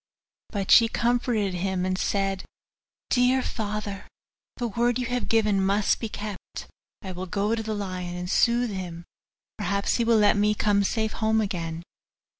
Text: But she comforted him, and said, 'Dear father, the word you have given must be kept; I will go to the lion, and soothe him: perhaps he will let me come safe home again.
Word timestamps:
But 0.49 0.71
she 0.71 0.87
comforted 0.87 1.53
him, 1.53 1.85
and 1.85 1.95
said, 1.95 2.43
'Dear 3.11 3.43
father, 3.43 4.07
the 4.57 4.67
word 4.67 4.97
you 4.97 5.05
have 5.05 5.27
given 5.29 5.63
must 5.63 5.99
be 5.99 6.09
kept; 6.09 6.65
I 7.03 7.11
will 7.11 7.27
go 7.27 7.53
to 7.53 7.61
the 7.61 7.75
lion, 7.75 8.15
and 8.17 8.27
soothe 8.27 8.71
him: 8.71 9.05
perhaps 9.59 9.97
he 9.97 10.03
will 10.03 10.17
let 10.17 10.37
me 10.37 10.55
come 10.55 10.83
safe 10.83 11.11
home 11.11 11.39
again. 11.39 11.83